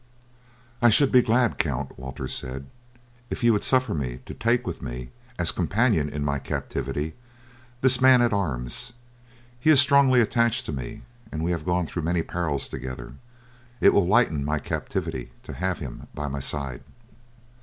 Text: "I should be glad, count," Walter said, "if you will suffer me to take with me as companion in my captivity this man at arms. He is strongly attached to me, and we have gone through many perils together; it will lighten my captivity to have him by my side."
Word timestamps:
"I 0.81 0.89
should 0.89 1.11
be 1.11 1.21
glad, 1.21 1.59
count," 1.59 1.99
Walter 1.99 2.27
said, 2.27 2.65
"if 3.29 3.43
you 3.43 3.53
will 3.53 3.61
suffer 3.61 3.93
me 3.93 4.19
to 4.25 4.33
take 4.33 4.65
with 4.65 4.81
me 4.81 5.11
as 5.37 5.51
companion 5.51 6.09
in 6.09 6.25
my 6.25 6.39
captivity 6.39 7.13
this 7.81 8.01
man 8.01 8.19
at 8.23 8.33
arms. 8.33 8.93
He 9.59 9.69
is 9.69 9.79
strongly 9.79 10.19
attached 10.19 10.65
to 10.65 10.71
me, 10.73 11.03
and 11.31 11.43
we 11.43 11.51
have 11.51 11.65
gone 11.65 11.85
through 11.85 12.01
many 12.01 12.23
perils 12.23 12.67
together; 12.67 13.13
it 13.79 13.93
will 13.93 14.07
lighten 14.07 14.43
my 14.43 14.57
captivity 14.57 15.33
to 15.43 15.53
have 15.53 15.77
him 15.77 16.07
by 16.15 16.27
my 16.27 16.39
side." 16.39 16.81